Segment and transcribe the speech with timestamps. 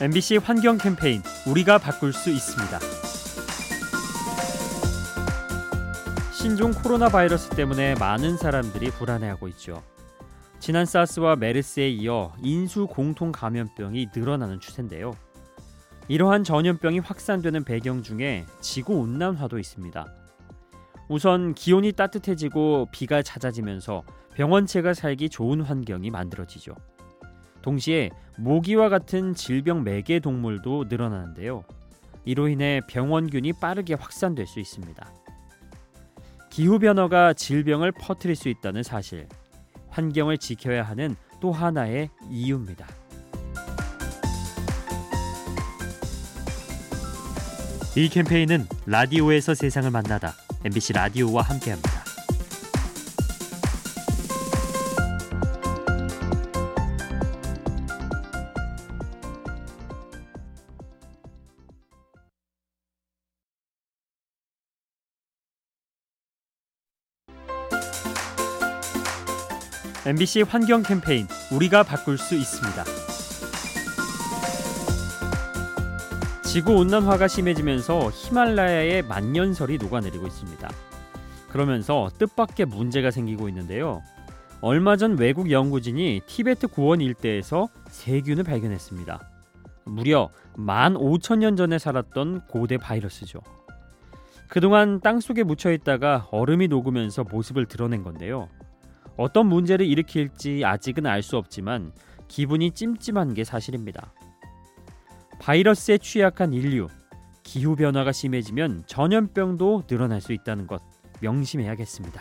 [0.00, 2.80] MBC 환경 캠페인 우리가 바꿀 수 있습니다.
[6.32, 9.84] 신종 코로나 바이러스 때문에 많은 사람들이 불안해하고 있죠.
[10.58, 15.14] 지난 사스와 메르스에 이어 인수 공통 감염병이 늘어나는 추세인데요.
[16.08, 20.12] 이러한 전염병이 확산되는 배경 중에 지구 온난화도 있습니다.
[21.08, 24.02] 우선 기온이 따뜻해지고 비가 잦아지면서
[24.34, 26.74] 병원체가 살기 좋은 환경이 만들어지죠.
[27.64, 31.64] 동시에 모기와 같은 질병 매개 동물도 늘어나는데요.
[32.26, 35.10] 이로 인해 병원균이 빠르게 확산될 수 있습니다.
[36.50, 39.26] 기후 변화가 질병을 퍼뜨릴 수 있다는 사실,
[39.88, 42.86] 환경을 지켜야 하는 또 하나의 이유입니다.
[47.96, 50.34] 이 캠페인은 라디오에서 세상을 만나다
[50.64, 52.03] MBC 라디오와 함께합니다.
[70.06, 72.84] MBC 환경 캠페인 우리가 바꿀 수 있습니다.
[76.42, 80.70] 지구 온난화가 심해지면서 히말라야의 만년설이 녹아내리고 있습니다.
[81.48, 84.02] 그러면서 뜻밖의 문제가 생기고 있는데요.
[84.60, 89.30] 얼마 전 외국 연구진이 티베트 고원 일대에서 세균을 발견했습니다.
[89.84, 93.40] 무려 15,000년 전에 살았던 고대 바이러스죠.
[94.48, 98.50] 그동안 땅 속에 묻혀 있다가 얼음이 녹으면서 모습을 드러낸 건데요.
[99.16, 101.92] 어떤 문제를 일으킬지 아직은 알 수 없지만
[102.28, 104.12] 기분이 찜찜한 게 사실입니다.
[105.40, 106.88] 바이러스에 취약한 인류,
[107.42, 110.82] 기후 변화가 심해지면 전염병도 늘어날 수 있다는 것
[111.20, 112.20] 명심해야겠습니다.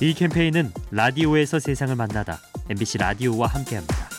[0.00, 4.13] 이 캠페인은 라디오에서 세상을 만나다 MBC 라디오와 함께합니다.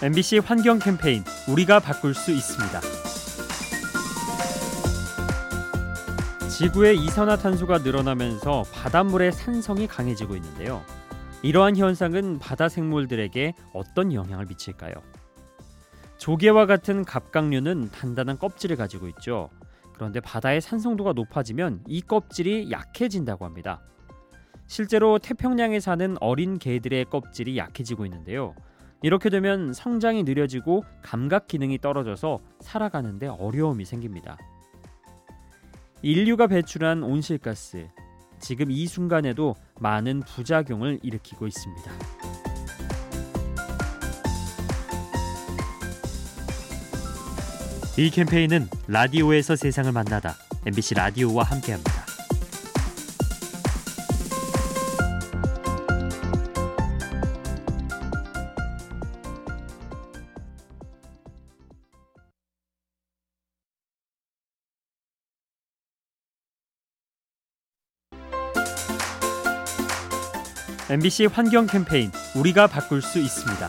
[0.00, 2.80] MBC 환경 캠페인 우리가 바꿀 수 있습니다.
[6.48, 10.84] 지구의 이산화탄소가 늘어나면서 바닷물의 산성이 강해지고 있는데요.
[11.42, 14.92] 이러한 현상은 바다 생물들에게 어떤 영향을 미칠까요?
[16.18, 19.50] 조개와 같은 갑각류는 단단한 껍질을 가지고 있죠.
[19.94, 23.80] 그런데 바다의 산성도가 높아지면 이 껍질이 약해진다고 합니다.
[24.68, 28.54] 실제로 태평양에 사는 어린 개들의 껍질이 약해지고 있는데요.
[29.02, 34.36] 이렇게 되면 성장이 느려지고 감각 기능이 떨어져서 살아가는데 어려움이 생깁니다.
[36.02, 37.88] 인류가 배출한 온실가스,
[38.40, 41.92] 지금 이 순간에도 많은 부작용을 일으키고 있습니다.
[47.98, 50.34] 이 캠페인은 라디오에서 세상을 만나다
[50.66, 51.97] MBC 라디오와 함께합니다.
[70.90, 73.68] MBC 환경 캠페인 우리가 바꿀 수 있습니다.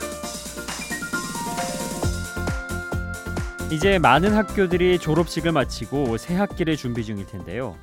[3.74, 7.75] 이제 많은 학교들이 졸업식을 마치고 새 학기를 준비 중일 텐데요.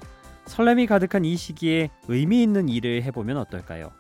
[0.47, 3.93] 설렘이 가득한 이 시기에 의미 있는 일을 해보면 어떨까요?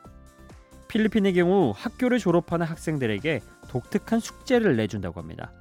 [0.88, 5.52] 필리핀의 경우 학교를 졸업하는 학생들에게 독특한 숙제를 내준다고 합니다.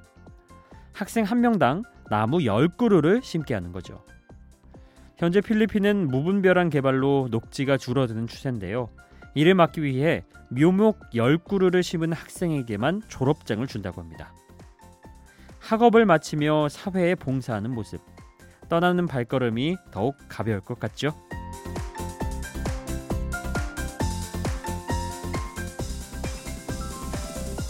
[0.94, 4.02] 학생 한 명당 나무 10그루를 심게 하는 거죠.
[5.18, 8.88] 현재 필리핀은 무분별한 개발로 녹지가 줄어드는 추세인데요.
[9.36, 14.32] 이를 막기 위해 묘목 10그루를 심은 학생에게만 졸업장을 준다고 합니다.
[15.60, 18.00] 학업을 마치며 사회에 봉사하는 모습,
[18.70, 21.14] 떠나는 발걸음이 더욱 가벼울 것 같죠?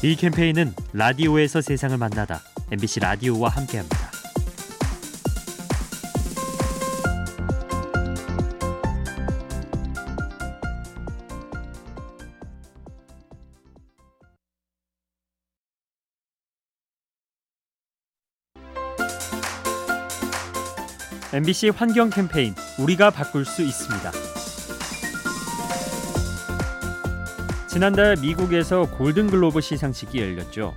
[0.04, 2.40] 이 캠페인은 라디오에서 세상을 만나다
[2.70, 4.15] MBC 라디오와 함께합니다.
[21.32, 24.12] MBC 환경 캠페인 우리가 바꿀 수 있습니다.
[27.66, 30.72] 지난달 미국에서 골든글로브 시상식이 열렸죠.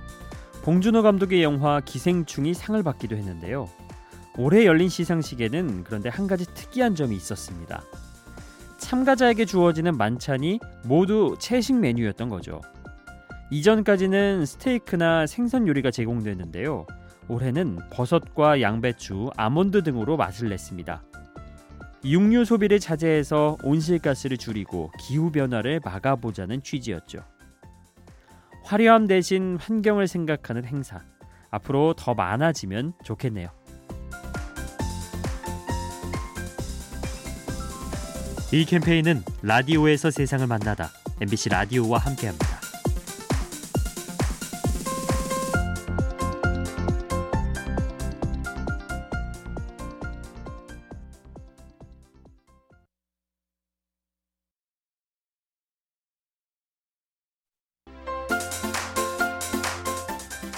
[0.62, 3.68] 봉준호 감독의 영화 기생충이 상을 받기도 했는데요.
[4.38, 7.84] 올해 열린 시상식에는 그런데 한 가지 특이한 점이 있었습니다.
[8.78, 12.60] 참가자에게 주어지는 만찬이 모두 채식 메뉴였던 거죠.
[13.52, 16.86] 이전까지는 스테이크나 생선 요리가 제공됐는데요.
[17.30, 21.02] 올해는 버섯과 양배추, 아몬드 등으로 맛을 냈습니다.
[22.04, 27.20] 육류 소비를 자제해서 온실가스를 줄이고 기후 변화를 막아보자는 취지였죠.
[28.64, 31.00] 화려함 대신 환경을 생각하는 행사
[31.50, 33.48] 앞으로 더 많아지면 좋겠네요.
[38.52, 40.90] 이 캠페인은 라디오에서 세상을 만나다
[41.20, 42.59] MBC 라디오와 함께합니다.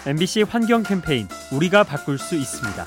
[0.05, 2.85] MBC 환경 캠페인 우리가 바꿀 수 있습니다.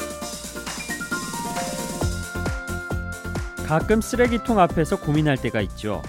[3.65, 6.01] 가끔 쓰레기통 앞에서 고민할 때가 있죠.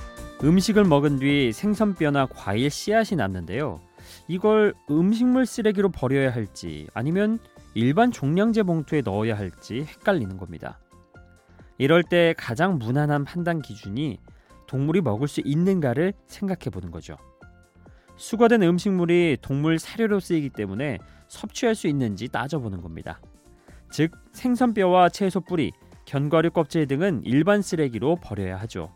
[0.42, 3.80] 음식을 먹은 뒤 생선뼈나 과일 씨앗이 남는데요.
[4.26, 7.38] 이걸 음식물 쓰레기로 버려야 할지 아니면
[7.74, 10.80] 일반 종량제 봉투에 넣어야 할지 헷갈리는 겁니다.
[11.78, 14.18] 이럴 때 가장 무난한 판단 기준이
[14.66, 17.16] 동물이 먹을 수 있는가를 생각해 보는 거죠.
[18.16, 20.98] 수거된 음식물이 동물 사료로 쓰이기 때문에
[21.28, 23.20] 섭취할 수 있는지 따져보는 겁니다.
[23.90, 25.72] 즉 생선뼈와 채소 뿌리,
[26.06, 28.94] 견과류 껍질 등은 일반 쓰레기로 버려야 하죠.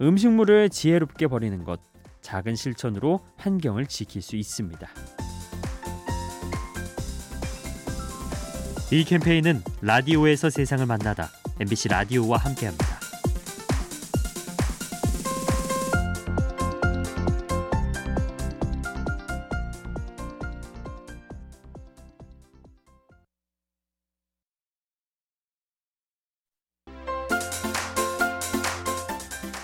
[0.00, 1.80] 음식물을 지혜롭게 버리는 것,
[2.22, 4.88] 작은 실천으로 환경을 지킬 수 있습니다.
[8.90, 13.01] 이 캠페인은 라디오에서 세상을 만나다 MBC 라디오와 함께합니다.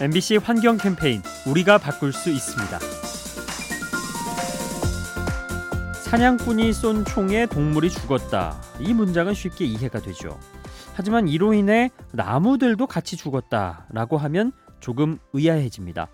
[0.00, 2.78] MBC 환경 캠페인 우리가 바꿀 수 있습니다.
[6.04, 8.60] 사냥꾼이 쏜 총에 동물이 죽었다.
[8.78, 10.38] 이 문장은 쉽게 이해가 되죠.
[10.94, 16.06] 하지만 이로 인해 나무들도 같이 죽었다라고 하면 조금 의아해집니다.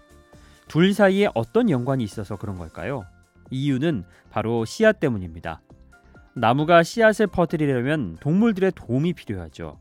[0.67, 3.05] 둘 사이에 어떤 연관이 있어서 그런 걸까요?
[3.51, 5.61] 이유는 바로 씨앗 때문입니다.
[6.35, 9.79] 나무가 씨앗을 퍼뜨리려면 동물들의 도움이 필요하죠.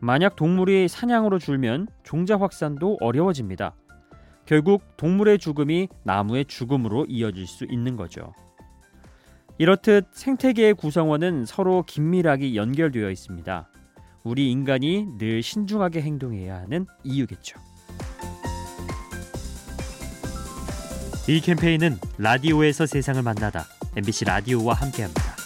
[0.00, 3.74] 만약 동물이 사냥으로 줄면 종자 확산도 어려워집니다.
[4.46, 8.32] 결국 동물의 죽음이 나무의 죽음으로 이어질 수 있는 거죠.
[9.58, 13.68] 이렇듯 생태계의 구성원은 서로 긴밀하게 연결되어 있습니다.
[14.24, 17.60] 우리 인간이 늘 신중하게 행동해야 하는 이유겠죠.
[21.28, 25.39] 이 캠페인은 라디오에서 세상을 만나다 MBC 라디오와 함께합니다.